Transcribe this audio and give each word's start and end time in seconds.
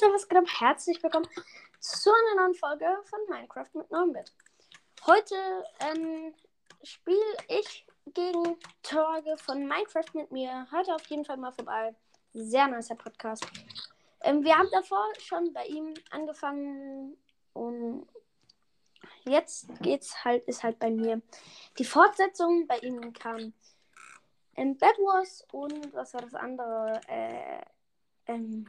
Leute, 0.00 0.14
was 0.14 0.28
geht 0.28 0.38
ab? 0.38 0.44
Herzlich 0.60 1.02
willkommen 1.02 1.28
zu 1.78 2.10
einer 2.10 2.42
neuen 2.42 2.54
Folge 2.54 2.86
von 3.04 3.18
Minecraft 3.28 3.68
mit 3.74 3.90
neuem 3.90 4.12
Bett. 4.12 4.32
Heute 5.06 5.34
ähm, 5.80 6.34
spiele 6.82 7.36
ich 7.48 7.86
gegen 8.06 8.56
Torge 8.82 9.36
von 9.36 9.66
Minecraft 9.66 10.14
mit 10.14 10.30
mir. 10.30 10.66
Hört 10.70 10.88
auf 10.90 11.04
jeden 11.06 11.24
Fall 11.24 11.36
mal 11.36 11.52
vorbei. 11.52 11.94
Sehr 12.32 12.68
nicer 12.68 12.94
Podcast. 12.94 13.44
Ähm, 14.22 14.42
wir 14.42 14.56
haben 14.56 14.70
davor 14.70 15.06
schon 15.18 15.52
bei 15.52 15.66
ihm 15.66 15.92
angefangen 16.10 17.16
und 17.52 18.06
jetzt 19.24 19.68
geht's 19.82 20.24
halt, 20.24 20.44
ist 20.44 20.62
halt 20.62 20.78
bei 20.78 20.90
mir. 20.90 21.20
Die 21.78 21.84
Fortsetzung 21.84 22.66
bei 22.66 22.78
ihm 22.78 23.12
kam 23.12 23.52
in 24.54 24.78
Bed 24.78 24.96
Wars 24.98 25.44
und 25.52 25.92
was 25.92 26.14
war 26.14 26.22
das 26.22 26.34
andere? 26.34 27.00
Äh, 27.06 27.60
ähm, 28.26 28.66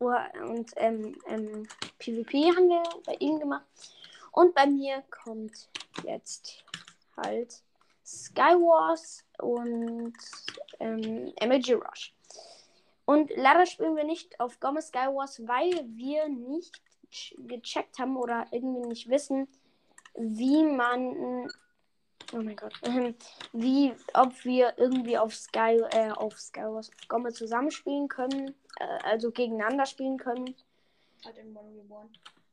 und 0.00 0.72
ähm, 0.76 1.14
ähm, 1.26 1.68
PvP 1.98 2.56
haben 2.56 2.68
wir 2.68 2.82
bei 3.04 3.14
ihm 3.18 3.38
gemacht. 3.38 3.66
Und 4.32 4.54
bei 4.54 4.66
mir 4.66 5.02
kommt 5.10 5.68
jetzt 6.04 6.64
halt 7.16 7.62
Skywars 8.04 9.24
und 9.38 10.14
ähm, 10.78 11.32
MLG 11.40 11.74
Rush. 11.74 12.14
Und 13.04 13.30
leider 13.36 13.66
spielen 13.66 13.96
wir 13.96 14.04
nicht 14.04 14.40
auf 14.40 14.58
Gomez 14.58 14.88
Skywars, 14.88 15.46
weil 15.46 15.84
wir 15.88 16.28
nicht 16.28 16.80
gecheckt 17.36 17.98
haben 17.98 18.16
oder 18.16 18.46
irgendwie 18.52 18.88
nicht 18.88 19.08
wissen, 19.08 19.48
wie 20.14 20.62
man 20.62 21.50
Oh 22.32 22.36
mein 22.36 22.56
Gott. 22.56 22.74
Ähm, 22.82 23.14
wie, 23.52 23.92
ob 24.14 24.44
wir 24.44 24.74
irgendwie 24.76 25.18
auf 25.18 25.34
Sky, 25.34 25.80
äh, 25.90 26.10
auf 26.10 26.38
Skywars 26.38 26.90
Gomme 27.08 27.32
zusammenspielen 27.32 28.08
können. 28.08 28.54
Äh, 28.78 28.84
also 29.02 29.30
gegeneinander 29.30 29.86
spielen 29.86 30.16
können. 30.16 30.54
Halt 31.24 31.38
in 31.38 31.54
1v1. 31.54 32.08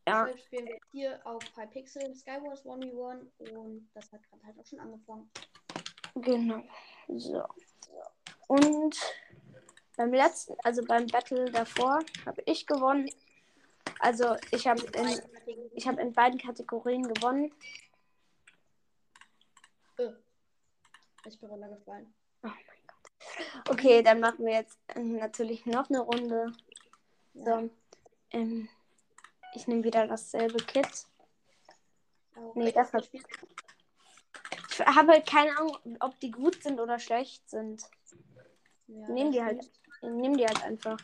Ja. 0.08 0.26
Deshalb 0.26 0.40
spielen 0.40 0.66
wir 0.68 0.80
hier 0.92 1.20
auf 1.26 1.44
Hypixel 1.56 2.02
in 2.04 2.16
Skywars 2.16 2.66
1v1 2.66 3.52
und 3.52 3.90
das 3.94 4.12
hat 4.12 4.22
gerade 4.30 4.44
halt 4.46 4.60
auch 4.60 4.66
schon 4.66 4.80
angefangen. 4.80 5.30
Genau. 6.16 6.64
So. 7.10 7.44
Und 8.48 8.98
beim 9.96 10.14
letzten, 10.14 10.56
also 10.64 10.84
beim 10.86 11.08
Battle 11.08 11.52
davor, 11.52 12.00
habe 12.26 12.42
ich 12.46 12.66
gewonnen. 12.66 13.10
Also 14.00 14.36
ich 14.52 14.68
habe 14.68 14.82
in, 14.94 15.22
ich 15.74 15.88
hab 15.88 16.00
in 16.00 16.14
beiden 16.14 16.40
Kategorien 16.40 17.04
gewonnen. 17.04 17.52
Äh, 19.98 20.12
ich 21.26 21.40
bin 21.40 21.50
runtergefallen. 21.50 22.14
Oh 22.44 22.48
mein 22.48 22.56
Gott. 22.88 23.70
Okay, 23.70 24.02
dann 24.04 24.20
machen 24.20 24.46
wir 24.46 24.54
jetzt 24.54 24.80
äh, 24.88 25.00
natürlich 25.00 25.66
noch 25.66 25.90
eine 25.90 26.00
Runde. 26.00 26.54
Ja. 27.34 27.46
So. 27.46 27.70
Ähm, 28.32 28.70
ich 29.54 29.68
nehme 29.68 29.84
wieder 29.84 30.08
dasselbe 30.08 30.58
Kit. 30.58 31.06
Auch 32.36 32.56
Nee, 32.56 32.72
das 32.72 32.94
hat-. 32.94 33.10
Ich 33.12 34.80
habe 34.86 35.12
halt 35.14 35.28
keine 35.28 35.58
Ahnung, 35.58 35.78
ob 36.00 36.20
die 36.20 36.32
gut 36.32 36.62
sind 36.62 36.80
oder 36.80 37.00
schlecht 37.00 37.50
sind. 37.50 37.84
Ja, 38.88 39.10
Nehmen 39.10 39.32
die 39.32 39.42
halt. 39.44 39.64
stimmt. 39.64 39.80
Ich 40.02 40.10
nehme 40.10 40.38
die 40.38 40.46
halt 40.46 40.64
einfach. 40.64 40.98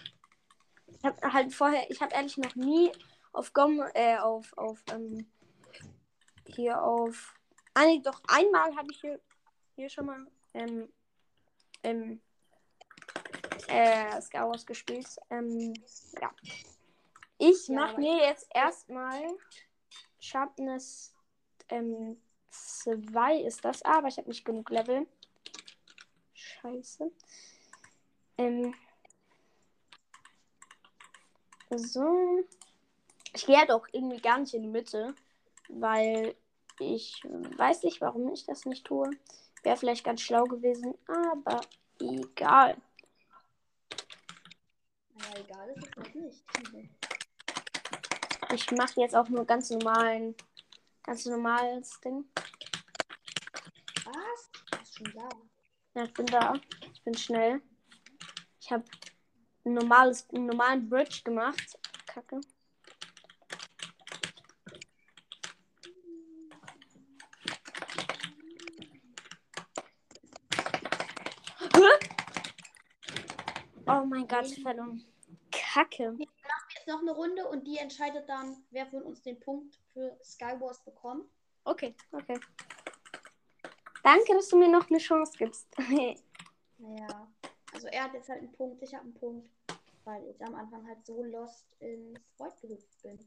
Ich 0.86 1.04
habe 1.04 1.34
halt 1.34 1.54
vorher, 1.54 1.90
ich 1.90 2.00
habe 2.02 2.14
ehrlich 2.14 2.38
noch 2.38 2.56
nie 2.56 2.92
auf 3.34 3.52
Gom, 3.54 3.82
äh, 3.96 4.18
auf, 4.20 4.56
auf, 4.58 4.84
ähm, 4.92 5.28
hier 6.46 6.82
auf. 6.84 7.34
Ah, 7.74 7.86
nee, 7.86 8.02
doch 8.04 8.22
einmal 8.28 8.76
habe 8.76 8.92
ich 8.92 9.02
hier, 9.02 9.20
hier 9.76 9.90
schon 9.90 10.06
mal, 10.06 10.28
ähm, 10.54 10.92
ähm, 11.84 12.22
äh, 13.68 14.22
Skywars 14.22 14.66
gespielt. 14.66 15.08
Ähm, 15.30 15.74
ja. 16.22 16.32
Ich 17.40 17.68
Ja, 17.68 17.76
mache 17.76 18.00
mir 18.00 18.18
jetzt 18.18 18.48
erstmal 18.54 19.22
Sharpness, 20.20 21.14
ähm, 21.70 22.22
2 22.50 23.38
ist 23.38 23.66
das, 23.66 23.82
aber 23.82 24.08
ich 24.08 24.18
habe 24.18 24.30
nicht 24.30 24.46
genug 24.46 24.70
Level. 24.70 25.08
Scheiße. 26.34 27.12
Ähm, 28.38 28.74
so. 31.76 32.44
Ich 33.34 33.46
gehe 33.48 33.58
halt 33.58 33.72
auch 33.72 33.88
irgendwie 33.92 34.22
gar 34.22 34.38
nicht 34.38 34.54
in 34.54 34.62
die 34.62 34.68
Mitte, 34.70 35.16
weil 35.70 36.36
ich 36.80 37.22
weiß 37.24 37.84
nicht, 37.84 38.02
warum 38.02 38.32
ich 38.34 38.46
das 38.46 38.66
nicht 38.66 38.86
tue. 38.86 39.10
Wäre 39.64 39.78
vielleicht 39.78 40.04
ganz 40.04 40.22
schlau 40.22 40.44
gewesen, 40.44 40.96
aber 41.08 41.62
egal. 42.00 42.78
Naja, 45.16 45.38
egal 45.38 45.70
ist 45.70 45.88
es 45.88 45.96
noch 45.96 46.14
nicht. 46.14 46.44
Ich 48.54 48.72
mache 48.72 49.02
jetzt 49.02 49.16
auch 49.16 49.30
nur 49.30 49.46
ganz 49.46 49.70
normalen, 49.70 50.36
ganz 51.04 51.26
normales 51.26 52.00
Ding. 52.02 52.26
Was? 54.06 54.52
Du 54.70 54.78
bist 54.78 54.98
schon 54.98 55.14
da. 55.16 55.30
Ja, 55.96 56.04
ich 56.04 56.14
bin 56.14 56.26
da. 56.26 56.54
Ich 56.94 57.04
bin 57.04 57.16
schnell. 57.16 57.62
Ich 58.60 58.72
habe 58.72 58.84
ein 59.66 59.74
normales, 59.74 60.28
einen 60.30 60.48
normalen 60.48 60.90
Bridge 60.90 61.22
gemacht. 61.24 61.80
Kacke. 62.06 62.42
Mein 74.14 74.28
Gott, 74.28 74.48
verloren. 74.62 75.04
Kacke. 75.52 76.16
Jetzt 76.18 76.88
noch 76.88 77.02
eine 77.02 77.12
Runde 77.12 77.48
und 77.48 77.66
die 77.66 77.78
entscheidet 77.78 78.30
dann, 78.30 78.64
wer 78.72 78.86
von 78.86 79.02
uns 79.04 79.22
den 79.22 79.40
Punkt 79.40 79.80
für 79.94 80.18
Skywars 80.24 80.84
bekommt. 80.84 81.26
Okay, 81.64 81.96
okay. 82.12 82.40
Danke, 84.04 84.34
dass 84.34 84.50
du 84.50 84.58
mir 84.58 84.68
noch 84.70 84.90
eine 84.90 85.00
Chance 85.00 85.34
gibst. 85.38 85.68
Naja, 86.80 87.32
also 87.72 87.88
er 87.88 88.04
hat 88.04 88.14
jetzt 88.14 88.28
halt 88.28 88.40
einen 88.40 88.52
Punkt, 88.52 88.82
ich 88.82 88.94
habe 88.94 89.06
einen 89.06 89.14
Punkt, 89.14 89.50
weil 90.04 90.28
ich 90.28 90.44
am 90.44 90.54
Anfang 90.54 90.86
halt 90.86 91.06
so 91.06 91.24
lost 91.24 91.66
ins 91.80 92.20
Void 92.38 92.60
gehüpft 92.60 93.02
bin. 93.04 93.18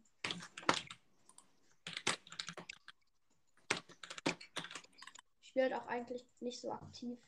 Ich 5.41 5.49
spiele 5.49 5.71
halt 5.71 5.75
auch 5.75 5.87
eigentlich 5.87 6.27
nicht 6.41 6.61
so 6.61 6.71
aktiv 6.71 7.19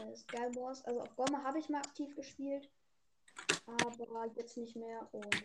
äh, 0.00 0.16
Skywars. 0.16 0.82
Also 0.86 1.02
auf 1.02 1.14
Gomme 1.16 1.44
habe 1.44 1.58
ich 1.58 1.68
mal 1.68 1.82
aktiv 1.82 2.16
gespielt, 2.16 2.70
aber 3.66 4.30
jetzt 4.36 4.56
nicht 4.56 4.76
mehr 4.76 5.06
und 5.12 5.44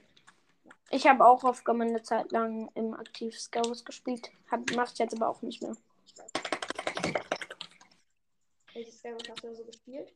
Ich 0.90 1.08
habe 1.08 1.26
auch 1.26 1.44
auf 1.44 1.64
Gomme 1.64 1.86
eine 1.86 2.04
Zeit 2.04 2.32
lang 2.32 2.70
im 2.76 2.94
Aktiv 2.94 3.40
Scouts 3.40 3.86
gespielt. 3.86 4.30
Hab, 4.50 4.62
mach 4.76 4.92
ich 4.92 5.00
jetzt 5.00 5.16
aber 5.16 5.30
auch 5.30 5.42
nicht 5.42 5.62
mehr. 5.62 5.76
welches 8.74 9.00
Skywars 9.00 9.24
hast 9.30 9.44
du 9.44 9.48
da 9.48 9.56
so 9.56 9.64
gespielt? 9.66 10.14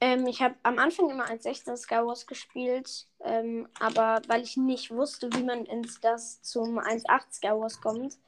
Ähm, 0.00 0.26
ich 0.26 0.42
habe 0.42 0.56
am 0.62 0.78
Anfang 0.78 1.10
immer 1.10 1.26
1.16 1.26 1.76
Skywars 1.76 2.26
gespielt, 2.26 3.06
ähm, 3.20 3.68
aber 3.78 4.20
weil 4.26 4.42
ich 4.42 4.56
nicht 4.56 4.90
wusste, 4.90 5.32
wie 5.32 5.44
man 5.44 5.64
ins 5.64 6.00
das 6.00 6.42
zum 6.42 6.78
1.8 6.78 7.32
Skywars 7.32 7.80
kommt. 7.80 8.18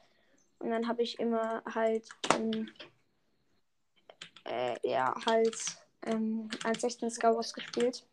Und 0.59 0.69
dann 0.69 0.87
habe 0.87 1.03
ich 1.03 1.19
immer 1.19 1.61
halt, 1.65 2.07
ähm, 2.33 2.71
äh, 4.45 4.75
ja, 4.89 5.13
halt 5.25 5.57
ähm, 6.03 6.49
1.16 6.63 7.09
Skywars 7.09 7.53
gespielt. 7.53 8.05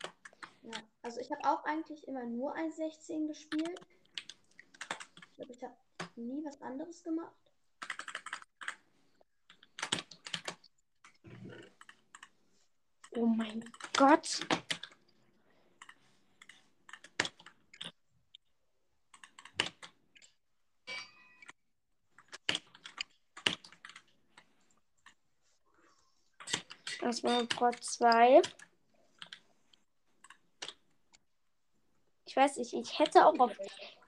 Also 1.03 1.19
ich 1.19 1.29
habe 1.31 1.43
auch 1.43 1.65
eigentlich 1.65 2.07
immer 2.07 2.23
nur 2.23 2.55
1.16 2.55 3.27
gespielt. 3.27 3.79
Ich 5.29 5.35
glaube, 5.35 5.51
ich 5.51 5.63
habe 5.63 5.75
nie 6.15 6.43
was 6.45 6.61
anderes 6.61 7.03
gemacht. 7.03 7.35
Oh 13.15 13.25
mein 13.25 13.63
Gott. 13.97 14.39
Das 27.01 27.21
war 27.21 27.45
Prot 27.47 27.83
2. 27.83 28.41
Ich 32.33 32.37
weiß 32.37 32.57
nicht, 32.57 32.73
ich 32.73 32.97
hätte 32.97 33.27
auch 33.27 33.37
auf, 33.37 33.51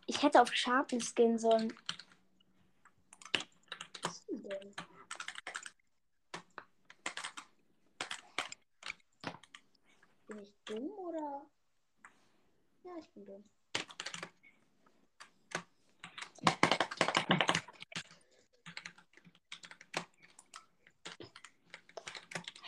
ich 0.08 0.24
hätte 0.24 0.42
auf 0.42 0.52
Sharpness 0.52 1.14
gehen 1.14 1.38
sollen. 1.38 1.72
Was 4.02 4.26
denn? 4.26 4.76
Bin 10.26 10.40
ich 10.40 10.56
dumm 10.66 10.90
oder? 10.90 11.46
Ja, 12.84 12.94
ich 12.98 13.08
bin 13.12 13.28
dumm. 13.28 13.44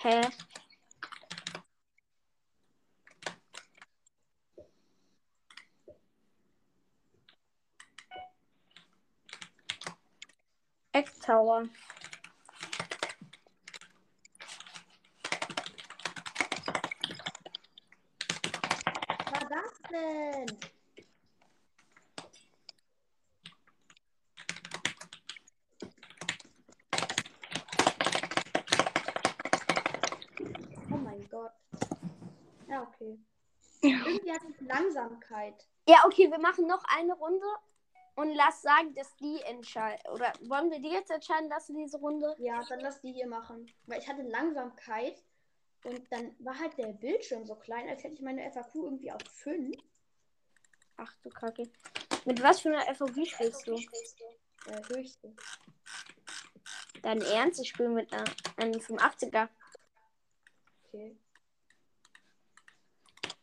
Hä? 0.04 0.22
Egg 10.98 11.12
Tower. 11.24 11.70
Was 19.20 19.32
war 19.32 19.48
das 19.48 19.74
denn? 19.92 20.58
Oh 30.90 30.98
mein 30.98 31.30
Gott. 31.30 31.52
Ja, 32.68 32.82
okay. 32.82 33.20
Irgendwie 33.84 34.32
hat 34.32 34.42
es 34.50 34.62
Langsamkeit. 34.62 35.68
Ja, 35.88 36.06
okay, 36.08 36.32
wir 36.32 36.40
machen 36.40 36.66
noch 36.66 36.84
eine 36.86 37.14
Runde 37.14 37.46
und 38.18 38.34
lass 38.34 38.64
sagen, 38.64 38.96
dass 38.96 39.16
die 39.18 39.40
entscheiden. 39.44 40.02
Oder 40.12 40.34
wollen 40.42 40.72
wir 40.72 40.80
die 40.80 40.90
jetzt 40.90 41.12
entscheiden, 41.12 41.50
dass 41.52 41.68
du 41.68 41.76
diese 41.76 42.00
Runde? 42.00 42.36
Ja, 42.40 42.64
dann 42.68 42.80
lass 42.80 43.00
die 43.00 43.14
hier 43.14 43.28
machen. 43.28 43.72
Weil 43.86 44.00
ich 44.00 44.08
hatte 44.08 44.24
Langsamkeit 44.24 45.24
und 45.84 46.12
dann 46.12 46.36
war 46.40 46.58
halt 46.58 46.76
der 46.80 46.94
Bildschirm 46.94 47.46
so 47.46 47.56
klein, 47.56 47.88
als 47.88 48.04
hätte 48.04 48.16
ich 48.16 48.22
meine 48.22 48.52
FAQ 48.52 48.74
irgendwie 48.74 49.12
auf 49.12 49.22
5. 49.34 49.78
Ach 50.98 51.16
du 51.22 51.30
Kacke. 51.30 51.70
Mit 52.26 52.42
was 52.42 52.62
für 52.62 52.70
einer 52.70 52.96
FOV 52.96 53.24
spielst 53.24 53.68
du? 53.68 53.76
Äh, 53.76 54.82
höchste. 54.90 55.36
Dein 57.04 57.22
Ernst? 57.22 57.62
Ich 57.62 57.70
spiele 57.70 57.90
mit 57.90 58.12
einer, 58.12 58.26
einem 58.58 58.80
85er. 58.82 59.48
Okay. 60.88 61.16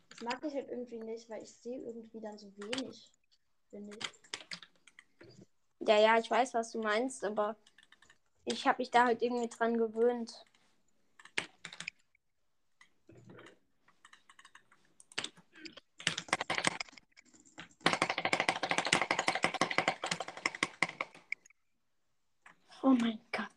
Das 0.09 0.20
mag 0.23 0.44
ich 0.44 0.55
halt 0.55 0.69
irgendwie 0.69 0.99
nicht, 0.99 1.31
weil 1.31 1.44
ich 1.44 1.55
sehe 1.55 1.79
irgendwie 1.79 2.20
dann 2.20 2.37
so 2.37 2.53
wenig, 2.56 3.09
finde 3.70 3.97
ich. 3.97 4.24
Ja, 5.86 5.98
ja, 5.98 6.19
ich 6.19 6.31
weiß, 6.31 6.54
was 6.54 6.72
du 6.72 6.81
meinst, 6.81 7.22
aber 7.25 7.56
ich 8.46 8.66
habe 8.66 8.78
mich 8.78 8.90
da 8.90 9.04
halt 9.04 9.20
irgendwie 9.20 9.48
dran 9.48 9.76
gewöhnt. 9.76 10.32
Oh 22.82 22.90
mein 22.90 23.20
Gott. 23.31 23.48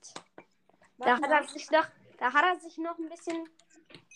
Da 0.97 1.15
hat 1.15 1.29
er 1.29 1.47
sich 1.47 1.71
noch, 1.71 1.85
da 2.17 2.33
hat 2.33 2.43
er 2.43 2.59
sich 2.59 2.77
noch 2.77 2.97
ein 2.97 3.07
bisschen 3.07 3.47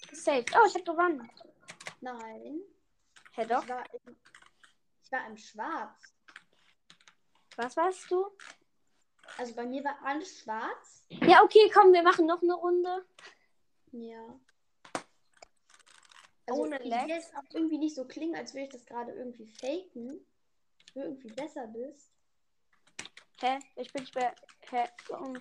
gesaved. 0.10 0.52
Oh, 0.54 0.68
ich 0.68 0.74
habe 0.74 0.84
gewonnen. 0.84 1.30
Nein. 2.02 2.60
Hä, 3.34 3.46
doch? 3.46 3.64
Ich 3.64 3.70
war, 3.70 3.84
im, 3.94 4.18
ich 5.02 5.12
war 5.12 5.28
im 5.28 5.38
Schwarz. 5.38 6.14
Was 7.58 7.78
warst 7.78 8.10
du? 8.10 8.26
Also 9.38 9.54
bei 9.56 9.66
mir 9.66 9.84
war 9.84 9.98
alles 10.04 10.40
schwarz. 10.40 11.06
Ja, 11.10 11.44
okay, 11.44 11.70
komm, 11.74 11.94
wir 11.94 12.04
machen 12.04 12.26
noch 12.26 12.42
eine 12.42 12.54
Runde. 12.54 13.06
Ja. 13.92 14.40
Also 16.48 16.62
Ohne 16.64 16.82
ich 16.82 16.90
Lag? 16.90 17.04
will 17.04 17.10
jetzt 17.10 17.36
auch 17.36 17.44
irgendwie 17.54 17.78
nicht 17.78 17.96
so 17.96 18.06
klingen, 18.06 18.36
als 18.36 18.54
würde 18.54 18.66
ich 18.66 18.72
das 18.72 18.86
gerade 18.86 19.12
irgendwie 19.14 19.48
faken. 19.48 20.26
Du 20.94 21.00
irgendwie 21.02 21.30
besser 21.30 21.68
bist. 21.68 22.12
Hä? 23.40 23.60
Ich 23.76 23.92
bin 23.94 24.04
nicht 24.04 24.16
mehr. 24.16 24.36
Hä? 24.70 24.90
Warum? 25.08 25.40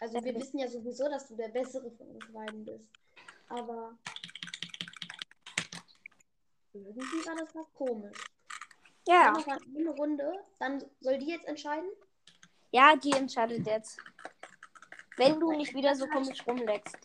Also 0.00 0.22
wir 0.22 0.34
wissen 0.34 0.58
ja 0.58 0.68
sowieso, 0.68 1.08
dass 1.08 1.26
du 1.28 1.36
der 1.36 1.48
Bessere 1.48 1.90
von 1.90 2.08
uns 2.08 2.32
beiden 2.32 2.64
bist. 2.64 2.84
Aber 3.48 3.98
irgendwie 6.72 7.26
war 7.26 7.36
das 7.36 7.54
noch 7.54 7.72
komisch. 7.74 8.18
Ja. 9.08 9.32
Noch 9.32 9.46
eine 9.46 9.90
Runde. 9.90 10.32
Dann 10.58 10.84
soll 11.00 11.16
die 11.18 11.30
jetzt 11.30 11.46
entscheiden? 11.46 11.88
Ja, 12.72 12.94
die 12.94 13.12
entscheidet 13.12 13.66
jetzt. 13.66 13.98
Wenn 15.16 15.40
du 15.40 15.50
nicht 15.52 15.74
wieder 15.74 15.96
so 15.96 16.06
komisch 16.06 16.46
rumleckst. 16.46 16.96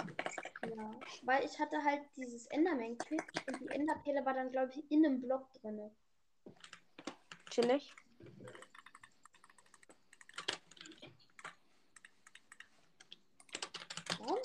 Ja. 0.68 1.00
Weil 1.24 1.46
ich 1.46 1.58
hatte 1.58 1.82
halt 1.82 2.02
dieses 2.18 2.46
Enderman-Kit 2.48 3.24
und 3.48 3.62
die 3.62 3.70
Enderpelle 3.70 4.26
war 4.26 4.34
dann, 4.34 4.52
glaube 4.52 4.72
ich, 4.76 4.92
in 4.92 5.06
einem 5.06 5.22
Block 5.22 5.52
drin. 5.54 5.90
Chillig. 7.50 7.96
Warum? 14.20 14.40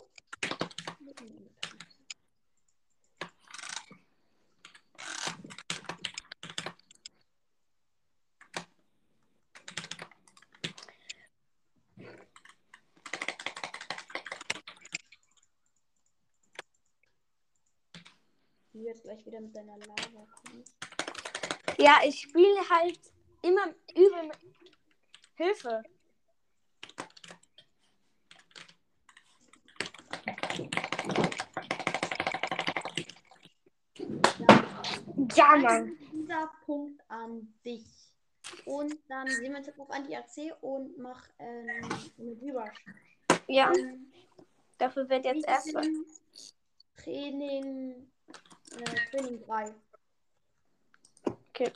Du 18.78 18.78
jetzt 18.89 19.03
gleich 19.03 19.25
wieder 19.25 19.41
mit 19.41 19.55
deiner 19.55 19.77
Lava 19.79 20.27
kommst. 20.43 20.77
Ja, 21.79 22.01
ich 22.05 22.21
spiele 22.21 22.69
halt 22.69 22.99
immer 23.43 23.69
übel 23.95 24.23
mit 24.25 24.39
Hilfe. 25.37 25.83
Ja, 35.35 35.57
Mann. 35.57 35.97
Dieser 36.13 36.51
Punkt 36.65 37.01
an 37.09 37.55
dich. 37.65 37.85
Und 38.65 38.99
dann 39.09 39.29
sehen 39.29 39.53
wir 39.53 39.59
uns 39.59 39.67
jetzt 39.67 39.79
an 39.79 40.07
die 40.07 40.17
AC 40.17 40.57
und 40.63 40.99
mach 40.99 41.29
ähm, 41.39 41.89
eine 42.19 42.41
Rerush. 42.41 42.85
Ja. 43.47 43.73
Dafür 44.79 45.09
wird 45.09 45.25
jetzt 45.25 45.47
erstmal. 45.47 45.87
Training, 46.97 48.11
äh, 48.73 49.11
Training 49.11 49.41
3. 49.41 49.75
Okay. 51.51 51.73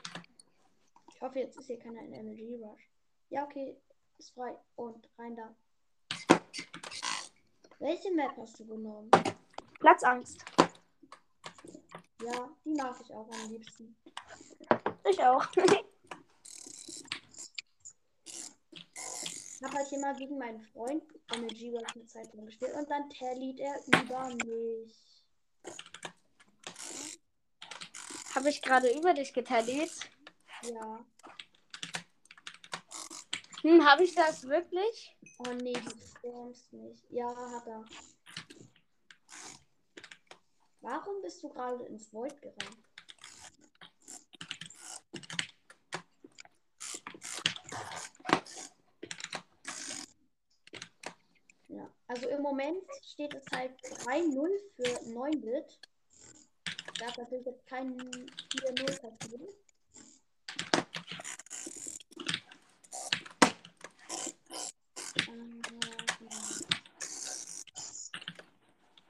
Ich 1.15 1.21
hoffe, 1.21 1.39
jetzt 1.39 1.59
ist 1.59 1.67
hier 1.67 1.79
keiner 1.79 2.03
in 2.03 2.13
Energy 2.13 2.57
Rush. 2.57 2.91
Ja, 3.31 3.45
okay, 3.45 3.77
ist 4.19 4.31
frei. 4.33 4.57
Und 4.77 5.09
rein 5.19 5.37
da. 5.37 5.55
Welche 7.79 8.13
Map 8.13 8.37
hast 8.37 8.61
du 8.61 8.67
genommen? 8.67 9.11
Platzangst. 9.81 10.45
Ja, 12.23 12.49
die 12.65 12.75
mag 12.75 12.97
ich 13.01 13.13
auch 13.13 13.29
am 13.31 13.51
liebsten. 13.51 13.97
Ich 15.09 15.23
auch. 15.25 15.45
Ich 19.63 19.69
habe 19.69 19.77
halt 19.79 19.89
hier 19.91 20.01
mal 20.01 20.17
gegen 20.17 20.39
meinen 20.39 20.61
Freund 20.61 21.05
Energy 21.33 21.71
Rush 21.71 21.95
eine 21.95 22.07
Zeit 22.07 22.35
lang 22.35 22.47
gespielt 22.47 22.75
und 22.75 22.91
dann 22.91 23.09
tallied 23.11 23.61
er 23.61 23.81
über 23.87 24.27
mich. 24.45 25.12
Habe 28.43 28.51
ich 28.51 28.61
gerade 28.61 28.91
über 28.99 29.15
dich 29.15 29.33
geteilt? 29.33 29.93
Ja. 30.65 31.07
Hm, 33.61 33.87
habe 33.89 34.03
ich 34.03 34.17
das 34.17 34.43
wirklich? 34.49 35.17
Oh 35.39 35.53
nee, 35.63 35.75
du 35.75 35.91
stormst 36.19 36.73
nicht. 36.73 37.09
Ja, 37.09 37.29
hat 37.29 37.69
er. 37.69 37.85
Warum 40.81 41.23
bist 41.23 41.41
du 41.45 41.51
gerade 41.51 41.85
ins 41.85 42.13
Void 42.13 42.43
gerannt? 42.43 42.79
Ja, 51.69 51.89
also 52.09 52.27
im 52.27 52.43
Moment 52.43 52.83
steht 53.05 53.35
es 53.35 53.45
halt 53.53 53.79
3-0 54.05 54.49
für 54.75 55.11
9-Bit. 55.13 55.79
Da 57.03 57.09
ist 57.09 57.19
natürlich 57.19 57.47
jetzt 57.47 57.67
kein 57.67 57.99
4-0 57.99 59.01
passiert. 59.01 59.43
Ähm, 65.29 65.63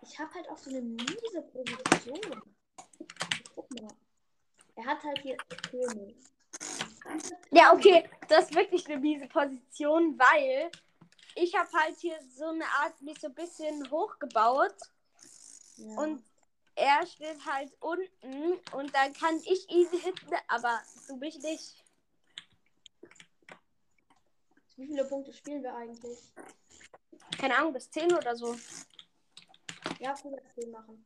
Ich 0.00 0.18
habe 0.18 0.34
halt 0.34 0.48
auch 0.48 0.56
so 0.56 0.70
eine 0.70 0.80
miese 0.80 1.42
Position. 1.52 2.42
Guck 3.54 3.70
mal. 3.78 3.88
Er 4.76 4.84
hat 4.86 5.02
halt 5.02 5.18
hier 5.20 5.36
König. 5.70 6.16
Ja, 7.50 7.74
okay. 7.74 8.08
Das 8.28 8.44
ist 8.44 8.54
wirklich 8.54 8.86
eine 8.88 9.00
miese 9.00 9.26
Position, 9.26 10.18
weil 10.18 10.70
ich 11.34 11.54
habe 11.54 11.70
halt 11.74 11.98
hier 11.98 12.18
so 12.34 12.46
eine 12.46 12.64
Art 12.64 13.02
mich 13.02 13.20
so 13.20 13.26
ein 13.26 13.34
bisschen 13.34 13.90
hochgebaut 13.90 14.76
Ja. 15.76 15.94
und 15.98 16.22
er 16.74 17.06
steht 17.06 17.44
halt 17.46 17.72
unten 17.80 18.58
und 18.72 18.94
dann 18.94 19.12
kann 19.12 19.36
ich 19.44 19.68
easy 19.70 19.98
hitten, 19.98 20.34
aber 20.48 20.82
du 21.08 21.16
mich 21.16 21.38
nicht. 21.38 21.84
Wie 24.76 24.86
viele 24.86 25.04
Punkte 25.04 25.32
spielen 25.32 25.62
wir 25.62 25.74
eigentlich? 25.74 26.18
Keine 27.38 27.56
Ahnung, 27.56 27.72
bis 27.72 27.90
10 27.90 28.12
oder 28.12 28.34
so. 28.34 28.56
Ja, 29.98 30.14
cool, 30.24 30.40
das 30.42 30.56
wir 30.56 30.68
machen. 30.68 31.04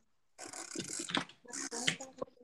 Was 1.43 1.69
kommt 1.69 1.99
da 1.99 2.05
bitte? 2.05 2.37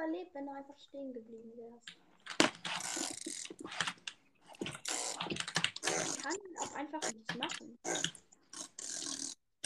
Überlebt, 0.00 0.34
wenn 0.34 0.46
du 0.46 0.52
einfach 0.52 0.78
stehen 0.78 1.12
geblieben 1.12 1.52
wärst. 1.56 1.88
Ich 5.88 6.22
kann 6.22 6.36
auch 6.60 6.74
einfach 6.74 7.00
nichts 7.12 7.34
machen. 7.36 7.78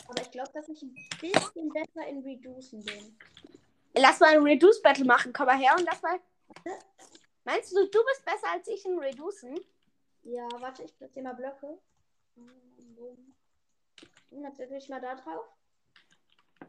Aber 0.09 0.23
ich 0.23 0.31
glaube, 0.31 0.51
dass 0.53 0.69
ich 0.69 0.83
ein 0.83 0.95
bisschen 1.21 1.69
besser 1.71 2.07
in 2.09 2.23
Reducen 2.23 2.85
bin. 2.85 3.19
Lass 3.97 4.21
mal 4.21 4.31
ein 4.31 4.43
Reduce 4.43 4.83
Battle 4.83 5.05
machen. 5.05 5.33
Komm 5.33 5.47
mal 5.47 5.59
her 5.59 5.75
und 5.79 5.85
lass 5.85 6.03
mal. 6.03 6.21
Meinst 7.45 7.73
du, 7.73 7.89
du 7.89 8.05
bist 8.05 8.25
besser 8.25 8.53
als 8.53 8.67
ich 8.69 8.85
in 8.85 8.99
Reducen? 8.99 9.59
Ja, 10.23 10.49
warte, 10.59 10.83
ich 10.83 10.97
platziere 10.97 11.25
mal 11.25 11.35
Blöcke. 11.35 11.79
Und 14.31 14.43
dann 14.43 14.55
setze 14.55 14.77
ich 14.77 14.89
mal 14.89 15.01
da 15.01 15.15
drauf. 15.15 15.47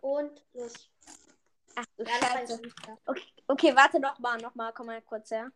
Und 0.02 0.46
los. 0.54 0.92
Ach 1.76 1.86
du 1.98 2.06
Scheiße. 2.06 2.62
Okay, 3.06 3.34
okay, 3.48 3.76
warte 3.76 4.00
noch 4.00 4.18
mal, 4.20 4.38
noch 4.38 4.56
mal. 4.56 4.72
Komm 4.72 4.88
mal 4.88 5.02
kurz 5.02 5.32
her. 5.32 5.52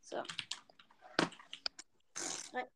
So. 0.00 0.22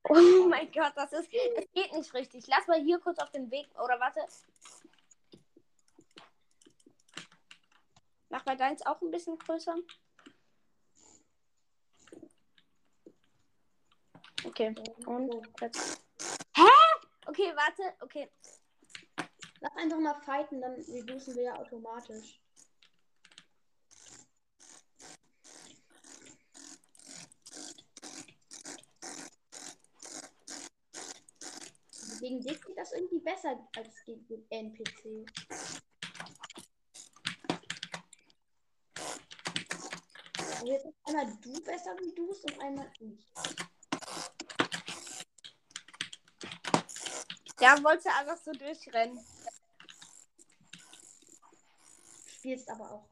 Oh 0.05 0.47
mein 0.49 0.71
Gott, 0.73 0.93
das 0.97 1.13
ist. 1.13 1.33
Es 1.33 1.73
geht 1.73 1.93
nicht 1.93 2.15
richtig. 2.15 2.47
Lass 2.47 2.67
mal 2.67 2.81
hier 2.81 2.99
kurz 2.99 3.19
auf 3.19 3.31
den 3.31 3.51
Weg. 3.51 3.69
Oder 3.75 3.99
warte. 4.01 4.21
Mach 8.29 8.45
mal 8.45 8.57
deins 8.57 8.85
auch 8.87 9.01
ein 9.01 9.11
bisschen 9.11 9.39
größer. 9.39 9.77
Okay. 14.45 14.75
Und 15.07 15.49
jetzt. 15.61 16.03
Hä? 16.57 16.63
Okay, 17.27 17.55
warte. 17.55 17.95
Okay. 18.01 18.31
Lass 19.61 19.77
einfach 19.77 19.99
mal 19.99 20.21
fighten, 20.21 20.61
dann 20.61 20.75
reducen 20.75 21.35
wir 21.35 21.43
ja 21.45 21.57
automatisch. 21.57 22.41
Gegen 32.21 32.41
dich 32.41 32.61
geht 32.63 32.77
das 32.77 32.93
irgendwie 32.93 33.21
besser 33.21 33.69
als 33.77 34.05
gegen 34.05 34.27
den 34.27 34.45
NPC. 34.51 35.27
Also 40.37 40.67
jetzt 40.67 40.87
ist 40.87 40.97
einmal 41.05 41.39
du 41.43 41.53
besser 41.63 41.97
wie 42.01 42.15
du 42.15 42.31
und 42.31 42.61
einmal 42.61 42.91
ich. 42.99 43.25
Ja, 47.61 47.83
wollte 47.83 48.09
einfach 48.11 48.37
so 48.37 48.53
durchrennen. 48.53 49.19
Du 52.27 52.28
spielst 52.39 52.71
aber 52.71 52.91
auch. 52.91 53.09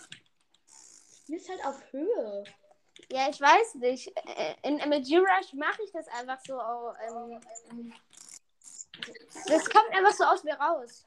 Du 0.00 1.16
spielst 1.22 1.48
halt 1.48 1.64
auf 1.64 1.92
Höhe. 1.92 2.44
Ja, 3.10 3.28
ich 3.28 3.40
weiß 3.40 3.76
nicht. 3.76 4.12
Äh, 4.16 4.54
In 4.62 4.76
MLG 4.76 5.18
Rush 5.18 5.52
mache 5.54 5.82
ich 5.82 5.92
das 5.92 6.06
einfach 6.08 6.38
so. 6.46 6.60
Ähm, 6.60 7.40
ähm, 7.70 7.94
das 9.46 9.68
kommt 9.68 9.90
einfach 9.92 10.12
so 10.12 10.24
aus 10.24 10.44
mir 10.44 10.54
raus. 10.54 11.06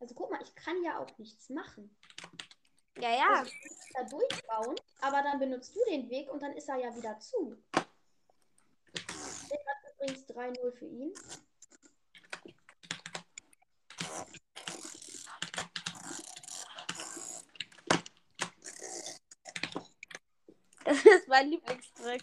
Also 0.00 0.14
guck 0.14 0.30
mal, 0.30 0.42
ich 0.42 0.54
kann 0.54 0.82
ja 0.82 0.98
auch 0.98 1.18
nichts 1.18 1.48
machen. 1.48 1.94
Ja, 2.98 3.10
ja. 3.10 3.38
Also, 3.38 3.50
ich 3.50 3.94
kann 3.94 4.06
da 4.06 4.16
durchbauen, 4.16 4.76
aber 5.00 5.22
dann 5.22 5.38
benutzt 5.38 5.74
du 5.74 5.80
den 5.90 6.08
Weg 6.08 6.30
und 6.30 6.42
dann 6.42 6.52
ist 6.52 6.68
er 6.68 6.76
ja 6.76 6.94
wieder 6.94 7.18
zu. 7.18 7.56
Steht 7.72 9.60
grad 9.64 9.94
übrigens 9.94 10.28
3-0 10.28 10.72
für 10.72 10.86
ihn. 10.86 11.14
Das 21.04 21.04
ist 21.04 21.28
mein 21.28 21.50
Lieblingstrick. 21.50 22.22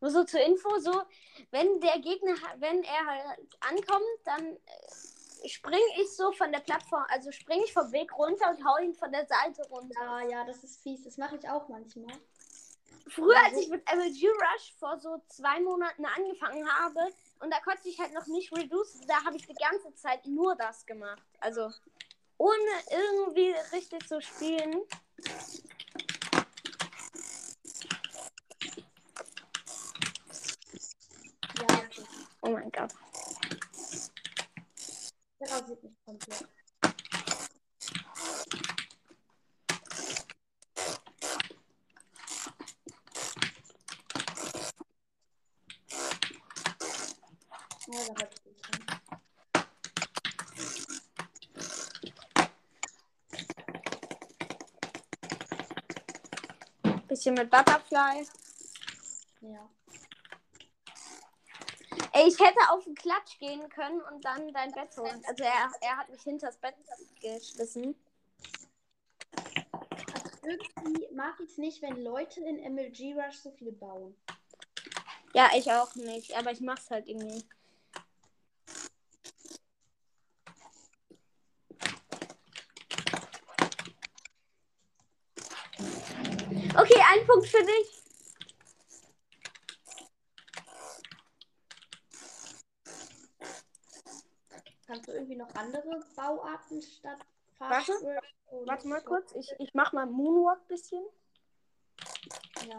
Nur 0.00 0.10
so 0.10 0.24
zur 0.24 0.40
Info, 0.40 0.78
so, 0.78 1.02
wenn 1.50 1.80
der 1.80 1.98
Gegner, 2.00 2.34
wenn 2.56 2.82
er 2.82 3.06
halt 3.06 3.38
ankommt, 3.60 4.02
dann 4.24 4.56
äh, 4.56 5.48
springe 5.48 6.00
ich 6.00 6.14
so 6.16 6.32
von 6.32 6.50
der 6.50 6.60
Plattform, 6.60 7.04
also 7.08 7.30
springe 7.30 7.64
ich 7.64 7.72
vom 7.72 7.90
Weg 7.92 8.16
runter 8.16 8.50
und 8.50 8.64
hau 8.64 8.78
ihn 8.78 8.94
von 8.94 9.12
der 9.12 9.26
Seite 9.26 9.62
runter. 9.70 10.00
Ja, 10.02 10.20
ja, 10.28 10.44
das 10.44 10.64
ist 10.64 10.82
fies. 10.82 11.04
Das 11.04 11.18
mache 11.18 11.36
ich 11.36 11.48
auch 11.48 11.68
manchmal. 11.68 12.16
Früher, 13.08 13.36
als 13.44 13.58
ich 13.58 13.68
mit 13.68 13.84
MLG 13.92 14.28
Rush 14.28 14.74
vor 14.78 14.98
so 14.98 15.22
zwei 15.28 15.60
Monaten 15.60 16.04
angefangen 16.04 16.68
habe, 16.68 17.00
und 17.40 17.52
da 17.52 17.60
konnte 17.60 17.88
ich 17.88 17.98
halt 17.98 18.12
noch 18.14 18.26
nicht 18.26 18.52
reduce, 18.52 19.00
da 19.06 19.24
habe 19.24 19.36
ich 19.36 19.46
die 19.46 19.54
ganze 19.54 19.94
Zeit 19.94 20.26
nur 20.26 20.54
das 20.56 20.86
gemacht. 20.86 21.22
Also, 21.40 21.70
ohne 22.38 22.72
irgendwie 22.90 23.54
richtig 23.72 24.08
zu 24.08 24.20
spielen. 24.20 24.82
Oh 32.40 32.50
mein 32.50 32.70
Gott. 32.70 32.92
Der 35.40 35.50
rasiert 35.50 35.82
mich 35.82 35.92
komplett. 36.04 36.61
Bisschen 57.22 57.34
mit 57.34 57.50
Butterfly. 57.52 58.26
Ja. 59.42 59.70
Ey, 62.14 62.26
ich 62.26 62.36
hätte 62.40 62.58
auf 62.70 62.82
den 62.82 62.96
Klatsch 62.96 63.38
gehen 63.38 63.68
können 63.68 64.02
und 64.02 64.24
dann 64.24 64.52
dein 64.52 64.72
Bett 64.72 64.96
holen. 64.96 65.22
Also 65.28 65.44
er, 65.44 65.70
er 65.82 65.98
hat 65.98 66.08
mich 66.08 66.20
hinters 66.22 66.56
Bett 66.56 66.74
geschmissen. 67.20 67.94
Irgendwie 70.42 71.14
mag 71.14 71.34
ich 71.38 71.50
es 71.50 71.58
nicht, 71.58 71.80
wenn 71.80 72.02
Leute 72.02 72.40
in 72.40 72.56
MLG 72.74 73.14
Rush 73.14 73.36
so 73.36 73.52
viel 73.52 73.70
bauen. 73.70 74.16
Ja, 75.32 75.48
ich 75.56 75.70
auch 75.70 75.94
nicht, 75.94 76.36
aber 76.36 76.50
ich 76.50 76.60
mach's 76.60 76.90
halt 76.90 77.06
irgendwie. 77.06 77.44
Okay, 86.74 86.98
ein 87.12 87.26
Punkt 87.42 87.48
für 87.48 87.64
dich. 87.64 88.02
Kannst 94.86 95.08
du 95.08 95.12
irgendwie 95.12 95.36
noch 95.36 95.52
andere 95.54 96.04
Bauarten 96.14 96.82
statt 96.82 97.18
Warte, 97.58 97.92
Warte 98.64 98.88
mal 98.88 99.02
kurz, 99.02 99.32
ich, 99.32 99.48
ich 99.58 99.72
mach 99.72 99.92
mal 99.92 100.06
Moonwalk 100.06 100.66
bisschen. 100.68 101.04
Ja. 102.66 102.76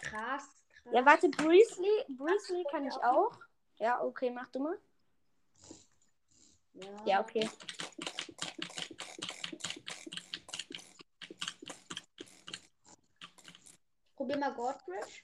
Krass, 0.00 0.48
krass. 0.82 0.92
Ja, 0.92 1.04
warte, 1.04 1.28
Breesley, 1.28 2.04
Breesley 2.08 2.64
kann 2.70 2.86
ich 2.86 2.94
auch. 2.94 3.32
Ja, 3.78 4.02
okay, 4.02 4.30
mach 4.30 4.48
du 4.48 4.60
mal. 4.60 4.78
Ja. 6.74 7.04
Ja, 7.04 7.20
okay. 7.20 7.48
Probier 14.28 14.40
mal 14.40 14.52
Godbridge. 14.52 15.22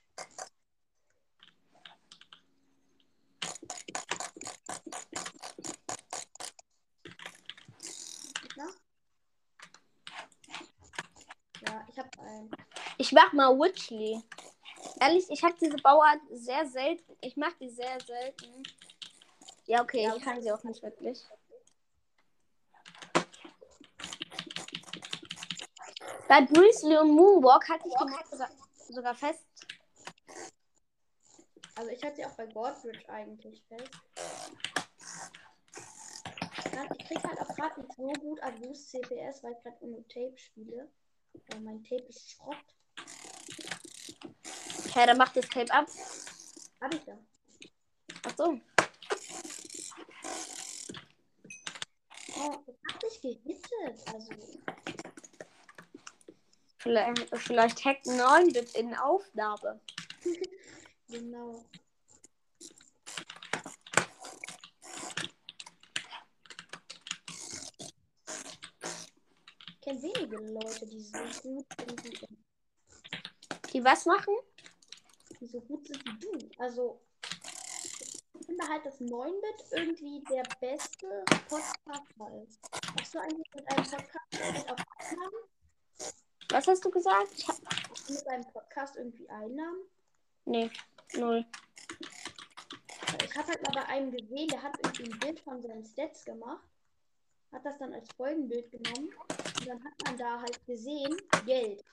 Na? 8.56 8.64
Ja, 11.66 11.86
ich 11.90 11.98
hab 11.98 12.18
einen. 12.18 12.50
Ich 12.96 13.12
mach 13.12 13.34
mal 13.34 13.50
Witchley. 13.58 14.22
Ehrlich, 15.00 15.26
ich 15.28 15.44
habe 15.44 15.54
diese 15.60 15.76
Bauart 15.76 16.20
sehr 16.30 16.66
selten. 16.66 17.14
Ich 17.20 17.36
mach 17.36 17.52
die 17.60 17.68
sehr 17.68 18.00
selten. 18.00 18.62
Ja, 19.66 19.82
okay, 19.82 20.04
Ja, 20.04 20.16
ich 20.16 20.22
kann 20.22 20.40
sie 20.40 20.50
auch 20.50 20.64
nicht 20.64 20.82
wirklich. 20.82 21.22
Bei 26.26 26.40
Breesley 26.40 26.96
und 26.96 27.10
Moonwalk 27.10 27.68
hatte 27.68 27.86
ich 27.86 27.94
die 27.94 28.04
Mod 28.04 28.63
sogar, 28.94 29.14
fest. 29.14 29.44
Also 31.76 31.90
ich 31.90 32.02
hatte 32.02 32.16
sie 32.16 32.24
auch 32.24 32.36
bei 32.36 32.46
Godbridge 32.46 33.08
eigentlich 33.08 33.64
fest. 33.66 33.90
Ich 36.98 37.06
krieg 37.06 37.22
halt 37.22 37.40
auch 37.40 37.54
gerade 37.54 37.80
nicht 37.80 37.94
so 37.96 38.12
gut 38.20 38.40
Abuse 38.40 38.86
CPS, 38.86 39.42
weil 39.42 39.52
ich 39.52 39.62
gerade 39.62 39.86
nur 39.86 40.06
Tape 40.08 40.36
spiele. 40.36 40.90
Weil 41.48 41.60
mein 41.60 41.82
Tape 41.82 42.04
ist 42.04 42.30
Schrott. 42.30 42.56
Ja, 44.94 45.06
dann 45.06 45.18
macht 45.18 45.36
das 45.36 45.48
Tape 45.48 45.72
ab. 45.72 45.86
Hab 46.80 46.94
ich 46.94 47.04
da. 47.04 47.18
Ach 48.26 48.36
so. 48.36 48.60
Oh, 52.36 52.62
das 52.66 52.76
hat 52.92 53.10
sich 53.10 53.20
gehittet. 53.20 54.12
Also, 54.12 54.30
Vielleicht, 56.84 57.36
vielleicht 57.38 57.84
hackt 57.86 58.06
9-Bit 58.06 58.74
in 58.74 58.94
Aufnahme. 58.94 59.80
genau. 61.08 61.64
Ich 69.68 69.80
kenne 69.80 70.02
wenige 70.02 70.36
Leute, 70.36 70.86
die 70.86 71.00
so 71.00 71.18
gut 71.42 71.66
sind. 72.02 72.28
Die 73.72 73.82
was 73.82 74.04
machen? 74.04 74.34
die 75.40 75.46
so 75.46 75.60
gut 75.62 75.86
sind 75.86 76.04
wie 76.04 76.18
du. 76.18 76.50
Also, 76.58 77.00
ich 78.38 78.44
finde 78.44 78.68
halt, 78.68 78.84
dass 78.84 79.00
9-Bit 79.00 79.64
irgendwie 79.70 80.22
der 80.24 80.42
beste 80.60 81.24
Podcaster 81.48 82.42
ist. 82.42 82.60
Hast 83.00 83.14
du 83.14 83.20
eigentlich 83.20 83.54
mit 83.54 83.70
einem 83.70 83.84
Podcast 83.84 84.70
auf? 84.70 84.93
Was 86.54 86.68
hast 86.68 86.84
du 86.84 86.90
gesagt? 86.90 87.32
Ich 87.36 87.48
hab... 87.48 87.56
Hast 87.90 88.08
du 88.08 88.14
mit 88.14 88.28
einem 88.28 88.44
Podcast 88.44 88.94
irgendwie 88.94 89.28
Einnahmen? 89.28 89.88
Nee, 90.44 90.70
null. 91.14 91.44
Ich 93.24 93.36
habe 93.36 93.48
halt 93.48 93.62
mal 93.64 93.82
bei 93.82 93.86
einem 93.86 94.12
gesehen, 94.12 94.46
der 94.46 94.62
hat 94.62 94.78
irgendwie 94.80 95.12
ein 95.12 95.18
Bild 95.18 95.40
von 95.40 95.60
seinen 95.60 95.84
Stats 95.84 96.24
gemacht, 96.24 96.62
hat 97.50 97.64
das 97.64 97.76
dann 97.78 97.92
als 97.92 98.08
Folgenbild 98.16 98.70
genommen 98.70 99.12
und 99.58 99.66
dann 99.66 99.82
hat 99.82 99.92
man 100.04 100.16
da 100.16 100.38
halt 100.38 100.64
gesehen, 100.64 101.16
Geld. 101.44 101.84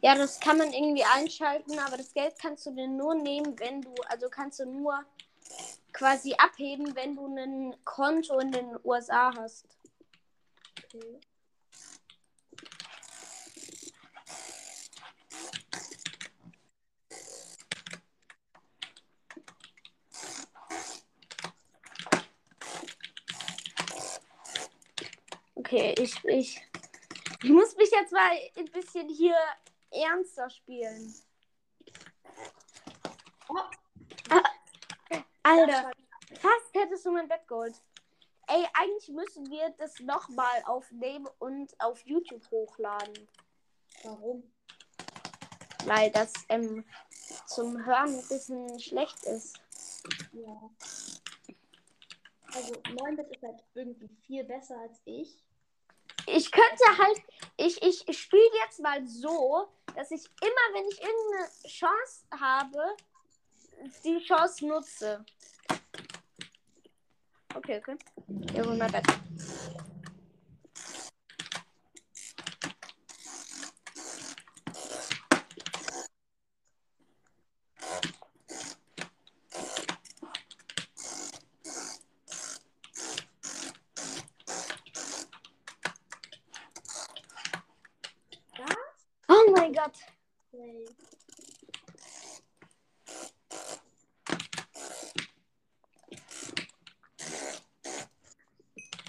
Ja, 0.00 0.14
das 0.14 0.40
kann 0.40 0.56
man 0.56 0.72
irgendwie 0.72 1.04
einschalten, 1.04 1.78
aber 1.78 1.98
das 1.98 2.14
Geld 2.14 2.38
kannst 2.40 2.64
du 2.64 2.70
dir 2.70 2.88
nur 2.88 3.14
nehmen, 3.14 3.60
wenn 3.60 3.82
du, 3.82 3.92
also 4.08 4.30
kannst 4.30 4.58
du 4.60 4.64
nur 4.64 5.04
quasi 5.92 6.32
abheben, 6.38 6.96
wenn 6.96 7.14
du 7.14 7.26
ein 7.26 7.76
Konto 7.84 8.38
in 8.38 8.52
den 8.52 8.78
USA 8.84 9.34
hast. 9.36 9.66
Okay. 10.94 11.20
Okay, 25.70 25.94
ich, 25.98 26.24
ich, 26.24 26.62
ich 27.42 27.50
muss 27.50 27.76
mich 27.76 27.90
jetzt 27.90 28.10
mal 28.10 28.30
ein 28.56 28.64
bisschen 28.72 29.06
hier 29.10 29.36
ernster 29.90 30.48
spielen. 30.48 31.14
Oh, 33.50 33.58
Alter, 35.42 35.90
fast 36.40 36.72
hättest 36.72 37.04
du 37.04 37.10
mein 37.10 37.28
Bettgold. 37.28 37.74
Ey, 38.46 38.66
eigentlich 38.72 39.10
müssen 39.10 39.50
wir 39.50 39.68
das 39.76 40.00
nochmal 40.00 40.62
aufnehmen 40.64 41.28
und 41.38 41.78
auf 41.80 42.00
YouTube 42.06 42.50
hochladen. 42.50 43.28
warum? 44.04 44.50
Weil 45.84 46.10
das 46.12 46.32
ähm, 46.48 46.82
zum 47.44 47.84
Hören 47.84 48.14
ein 48.14 48.28
bisschen 48.28 48.80
schlecht 48.80 49.22
ist. 49.26 49.60
Ja. 50.32 50.70
Also 52.54 52.72
9-Bit 52.72 53.36
ist 53.36 53.42
halt 53.42 53.62
irgendwie 53.74 54.08
viel 54.26 54.44
besser 54.44 54.78
als 54.78 55.02
ich. 55.04 55.44
Ich 56.30 56.50
könnte 56.52 56.84
halt, 56.98 57.22
ich, 57.56 57.80
ich 57.82 58.18
spiele 58.18 58.42
jetzt 58.64 58.80
mal 58.80 59.04
so, 59.06 59.68
dass 59.94 60.10
ich 60.10 60.24
immer, 60.42 60.74
wenn 60.74 60.86
ich 60.88 61.00
irgendeine 61.00 61.48
Chance 61.66 62.26
habe, 62.38 62.96
die 64.04 64.18
Chance 64.18 64.66
nutze. 64.66 65.24
Okay, 67.54 67.78
okay. 67.78 67.96
Hier 68.52 68.64
hol 68.64 68.76
mein 68.76 68.92
Bett. 68.92 69.04
Was? 88.58 88.76
Oh 89.28 89.52
mein 89.68 89.74
Gott. 89.74 89.98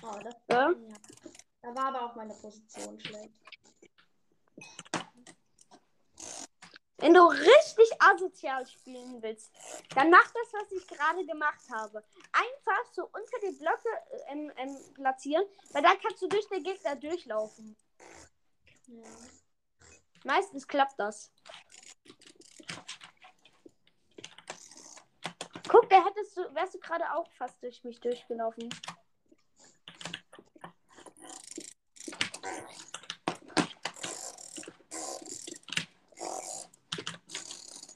Oh, 0.01 0.19
das 0.23 0.35
Ja? 0.49 0.73
Da 1.61 1.75
war 1.75 1.85
aber 1.87 2.05
auch 2.05 2.15
meine 2.15 2.33
Position 2.33 2.99
schlecht. 2.99 3.33
Wenn 6.97 7.13
du 7.13 7.21
richtig 7.27 7.89
asozial 7.99 8.65
spielen 8.67 9.21
willst, 9.21 9.51
dann 9.95 10.09
mach 10.09 10.31
das, 10.31 10.51
was 10.51 10.71
ich 10.71 10.85
gerade 10.85 11.25
gemacht 11.25 11.61
habe. 11.71 12.03
Einfach 12.33 12.93
so 12.93 13.05
unter 13.05 13.39
die 13.41 13.57
Blöcke 13.57 13.87
äh, 14.09 14.33
ähm, 14.33 14.51
ähm, 14.57 14.77
platzieren, 14.95 15.45
weil 15.71 15.81
dann 15.81 15.97
kannst 16.01 16.21
du 16.21 16.27
durch 16.27 16.47
den 16.49 16.63
Gegner 16.63 16.97
durchlaufen. 16.97 17.77
Ja. 18.87 19.03
Meistens 20.23 20.67
klappt 20.67 20.99
das. 20.99 21.31
Guck, 25.67 25.89
da 25.89 26.03
hättest 26.03 26.35
du, 26.35 26.55
wärst 26.55 26.73
du 26.73 26.79
gerade 26.79 27.13
auch 27.13 27.31
fast 27.33 27.61
durch 27.61 27.83
mich 27.83 27.99
durchgelaufen. 27.99 28.69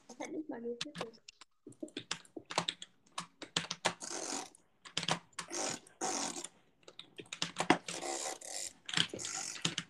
Das 0.08 0.18
hat 0.20 0.30
nicht 0.30 0.48
mal 0.48 0.60
gehittet. 0.60 1.22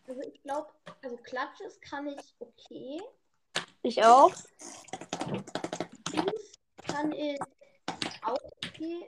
Also 0.07 0.21
ich 0.23 0.43
glaube, 0.43 0.73
Klatsches 1.55 1.81
kann 1.81 2.09
ich 2.09 2.35
okay. 2.39 3.01
Ich 3.83 4.03
auch. 4.05 4.33
Fuß 6.11 6.53
kann 6.87 7.13
ich 7.13 7.39
auch 8.23 8.39
okay. 8.65 9.07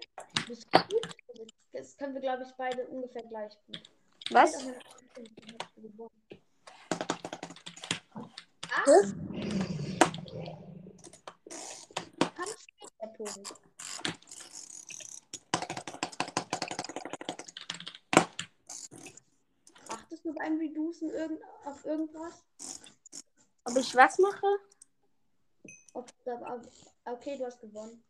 Das 0.48 0.58
ist 0.58 0.70
gut. 0.72 1.14
Das 1.72 1.96
können 1.96 2.14
wir, 2.14 2.20
glaube 2.20 2.44
ich, 2.44 2.52
beide 2.56 2.86
ungefähr 2.86 3.22
gleich 3.24 3.52
gut. 3.66 3.82
Was? 4.30 4.54
Auch 4.56 4.62
meine- 4.64 4.78
Hast 8.70 9.12
du. 9.12 9.16
Was? 12.36 12.66
Der 13.00 13.06
Punkt. 13.08 13.54
Beim 20.46 20.58
Reducen 20.58 21.10
irgend 21.10 21.42
auf 21.64 21.84
irgendwas? 21.84 22.44
Ob 23.64 23.76
ich 23.76 23.96
was 23.96 24.16
mache? 24.20 24.46
Ob, 25.92 26.08
okay, 27.04 27.36
du 27.36 27.46
hast 27.46 27.60
gewonnen. 27.60 28.04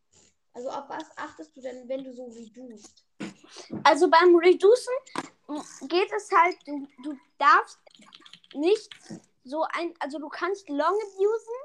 Also 0.53 0.69
auf 0.69 0.87
was 0.87 1.05
achtest 1.17 1.57
du 1.57 1.61
denn, 1.61 1.89
wenn 1.89 2.03
du 2.03 2.13
so 2.13 2.25
reduced? 2.25 3.03
Also 3.83 4.07
beim 4.07 4.35
Reducen 4.35 4.93
geht 5.87 6.11
es 6.15 6.31
halt, 6.31 6.55
du, 6.67 6.87
du 7.01 7.17
darfst 7.39 7.79
nicht 8.53 8.87
so 9.43 9.63
ein, 9.73 9.95
also 9.99 10.19
du 10.19 10.29
kannst 10.29 10.69
long 10.69 10.93
abusen, 10.93 11.57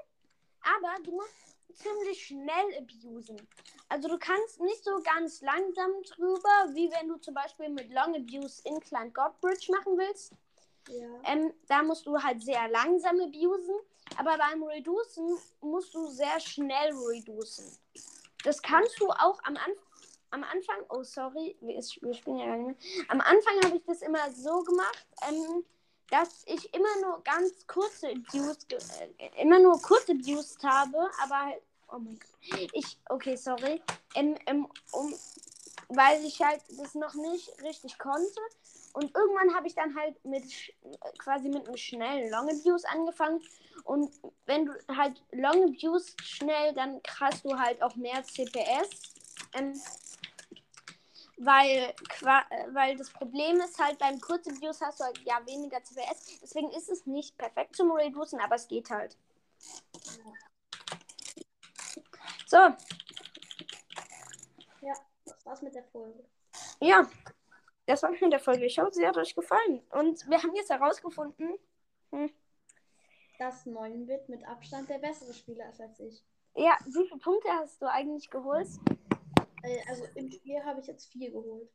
aber 0.63 1.03
du 1.05 1.11
musst 1.11 1.35
ziemlich 1.75 2.29
schnell 2.29 2.79
abusen. 2.79 3.47
Also 3.91 4.09
du 4.09 4.19
kannst 4.19 4.59
nicht 4.59 4.83
so 4.83 5.03
ganz 5.03 5.43
langsam 5.43 5.91
drüber, 6.15 6.73
wie 6.73 6.91
wenn 6.93 7.09
du 7.09 7.19
zum 7.19 7.35
Beispiel 7.35 7.69
mit 7.69 7.91
Long 7.91 8.15
Abuse 8.15 8.63
Incline 8.65 9.11
God 9.11 9.39
Bridge 9.43 9.71
machen 9.71 9.99
willst. 9.99 10.33
Ja. 10.88 11.07
Ähm, 11.25 11.53
da 11.68 11.83
musst 11.83 12.07
du 12.07 12.18
halt 12.18 12.42
sehr 12.42 12.68
langsam 12.68 13.21
abusen, 13.21 13.75
aber 14.16 14.37
beim 14.37 14.62
Reducen 14.62 15.38
musst 15.61 15.95
du 15.95 16.07
sehr 16.09 16.40
schnell 16.40 16.92
reducen. 16.92 17.64
Das 18.45 18.61
kannst 18.61 18.99
du 19.01 19.09
auch 19.11 19.38
am, 19.45 19.57
An 19.57 19.73
am 20.33 20.45
Anfang, 20.45 20.77
oh 20.88 21.03
sorry, 21.03 21.57
wir, 21.61 21.83
spielen 21.83 22.38
ja 22.38 22.47
gar 22.47 22.57
nicht 22.57 22.66
mehr. 22.66 23.05
Am 23.09 23.21
Anfang 23.21 23.55
habe 23.64 23.77
ich 23.77 23.85
das 23.87 24.01
immer 24.03 24.31
so 24.33 24.62
gemacht, 24.62 25.07
ähm, 25.29 25.64
dass 26.11 26.42
ich 26.47 26.73
immer 26.75 27.01
nur 27.03 27.23
ganz 27.23 27.66
kurze 27.66 28.11
Abuse, 28.11 28.59
äh, 29.18 29.42
immer 29.42 29.59
nur 29.59 29.81
kurze 29.81 30.12
abused 30.12 30.62
habe, 30.64 31.11
aber 31.23 31.38
halt, 31.47 31.62
oh 31.88 31.99
mein 31.99 32.18
Gott. 32.18 32.71
Ich, 32.73 32.99
okay, 33.09 33.37
sorry. 33.37 33.83
Ähm, 34.14 34.37
ähm, 34.47 34.66
um, 34.92 35.14
weil 35.88 36.25
ich 36.25 36.40
halt 36.40 36.62
das 36.79 36.95
noch 36.95 37.14
nicht 37.14 37.62
richtig 37.62 37.99
konnte. 37.99 38.40
Und 38.92 39.14
irgendwann 39.14 39.55
habe 39.55 39.66
ich 39.66 39.74
dann 39.74 39.96
halt 39.96 40.22
mit 40.24 40.44
quasi 41.18 41.48
mit 41.48 41.66
einem 41.66 41.76
schnellen 41.76 42.31
Long 42.31 42.48
Abuse 42.48 42.88
angefangen. 42.88 43.42
Und 43.85 44.12
wenn 44.46 44.66
du 44.66 44.72
halt 44.96 45.22
Long 45.33 45.74
Abuse 45.74 46.12
schnell, 46.22 46.74
dann 46.74 47.00
hast 47.20 47.44
du 47.44 47.59
halt 47.59 47.83
auch 47.83 47.96
mehr 47.96 48.22
CPS. 48.22 48.90
Ähm, 49.55 49.81
weil, 51.38 51.94
weil 52.72 52.96
das 52.96 53.11
Problem 53.11 53.61
ist 53.61 53.78
halt, 53.78 53.98
beim 53.98 54.20
kurzen 54.20 54.61
Views 54.61 54.81
hast 54.81 55.00
du 55.00 55.05
halt 55.05 55.18
ja 55.24 55.40
weniger 55.46 55.83
CPS. 55.83 56.40
Deswegen 56.40 56.70
ist 56.70 56.88
es 56.88 57.07
nicht 57.07 57.37
perfekt 57.37 57.76
zum 57.76 57.90
Reducen, 57.92 58.40
aber 58.40 58.57
es 58.57 58.68
geht 58.68 58.90
halt. 58.90 59.16
So. 62.46 62.59
Ja, 64.83 64.94
das 65.24 65.46
war's 65.46 65.62
mit 65.62 65.74
der 65.74 65.85
Folge. 65.85 66.22
Ja, 66.81 67.09
das 67.87 68.03
war's 68.03 68.21
mit 68.21 68.33
der 68.33 68.40
Folge. 68.40 68.64
Ich 68.66 68.79
hoffe, 68.79 68.92
sie 68.92 69.07
hat 69.07 69.16
euch 69.16 69.35
gefallen. 69.35 69.83
Und 69.90 70.29
wir 70.29 70.42
haben 70.42 70.55
jetzt 70.55 70.71
herausgefunden, 70.71 71.59
hm, 72.11 72.31
dass 73.38 73.66
9-Bit 73.66 74.29
mit 74.29 74.47
Abstand 74.47 74.88
der 74.88 74.99
bessere 74.99 75.35
Spieler 75.35 75.68
ist 75.71 75.81
als 75.81 75.99
ich. 76.01 76.23
Ja, 76.55 76.77
wie 76.85 77.07
viele 77.07 77.18
Punkte 77.18 77.49
hast 77.49 77.81
du 77.81 77.90
eigentlich 77.90 78.31
geholt? 78.31 78.68
Äh, 79.62 79.79
also 79.88 80.05
im 80.14 80.31
Spiel 80.31 80.62
habe 80.64 80.81
ich 80.81 80.87
jetzt 80.87 81.11
vier 81.11 81.31
geholt. 81.31 81.68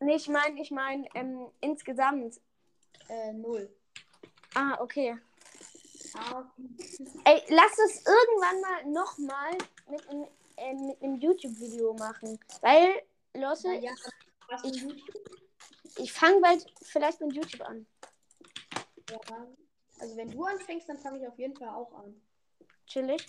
Nee, 0.00 0.16
ich 0.16 0.28
meine, 0.28 0.60
ich 0.60 0.70
meine 0.70 1.08
ähm, 1.14 1.48
insgesamt. 1.60 2.40
Äh, 3.08 3.32
null. 3.32 3.74
Ah, 4.54 4.78
okay. 4.80 5.16
Ah, 6.16 6.44
Ey, 7.24 7.42
lass 7.48 7.78
es 7.78 8.04
irgendwann 8.06 8.60
mal 8.60 8.92
nochmal 8.92 9.58
mit 9.88 10.08
einem 10.08 10.26
äh, 10.56 10.74
mit 10.74 11.02
einem 11.02 11.16
YouTube-Video 11.16 11.94
machen. 11.94 12.38
Weil, 12.60 13.02
Lotte, 13.34 13.72
ja, 13.74 13.92
ich, 14.62 14.82
YouTube? 14.82 15.23
Ich 15.96 16.12
fange 16.12 16.40
bald 16.40 16.66
vielleicht 16.82 17.20
mit 17.20 17.34
YouTube 17.34 17.62
an. 17.62 17.86
Ja. 19.10 19.20
Also 20.00 20.16
wenn 20.16 20.30
du 20.30 20.44
anfängst, 20.44 20.88
dann 20.88 20.98
fange 20.98 21.20
ich 21.20 21.28
auf 21.28 21.38
jeden 21.38 21.56
Fall 21.56 21.68
auch 21.68 21.92
an. 21.94 22.20
Chillig. 22.86 23.26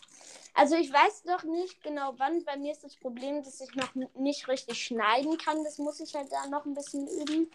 Also 0.54 0.75
ich 0.75 0.91
weiß 0.91 1.23
doch 1.23 1.43
nicht 1.43 1.82
genau 1.84 2.13
wann. 2.17 2.43
Bei 2.43 2.58
mir 2.58 2.71
ist 2.71 2.84
das 2.84 2.95
Problem, 2.95 3.43
dass 3.43 3.62
ich 3.62 3.73
noch 3.75 3.93
nicht 4.15 4.47
richtig 4.47 4.84
schneiden 4.84 5.38
kann. 5.38 5.63
Das 5.63 5.78
muss 5.78 5.99
ich 5.99 6.13
halt 6.15 6.32
da 6.32 6.47
noch 6.47 6.65
ein 6.65 6.73
bisschen 6.73 7.08
üben. 7.08 7.51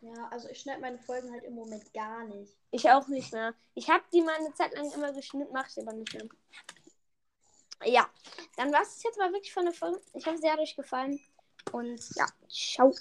Ja, 0.00 0.28
also 0.30 0.48
ich 0.48 0.60
schneide 0.60 0.82
meine 0.82 0.98
Folgen 0.98 1.32
halt 1.32 1.44
im 1.44 1.54
Moment 1.54 1.92
gar 1.94 2.24
nicht. 2.24 2.54
Ich 2.70 2.90
auch 2.90 3.08
nicht 3.08 3.32
mehr. 3.32 3.54
Ich 3.74 3.88
habe 3.88 4.04
die 4.12 4.20
mal 4.20 4.34
eine 4.34 4.52
Zeit 4.52 4.74
lang 4.74 4.92
immer 4.92 5.12
geschnitten, 5.12 5.52
mache 5.52 5.70
ich 5.70 5.80
aber 5.80 5.94
nicht 5.94 6.12
mehr. 6.12 6.28
Ja, 7.84 8.08
dann 8.56 8.72
war 8.72 8.82
es 8.82 9.02
jetzt 9.02 9.18
mal 9.18 9.32
wirklich 9.32 9.52
von 9.52 9.64
der 9.64 9.74
Folge. 9.74 10.00
Ich 10.12 10.26
hoffe, 10.26 10.38
sie 10.38 10.50
hat 10.50 10.58
euch 10.58 10.76
gefallen. 10.76 11.18
Und 11.72 12.00
ja, 12.16 12.26
ciao. 12.48 12.92